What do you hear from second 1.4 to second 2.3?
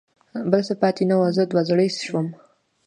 دوه زړی شوم.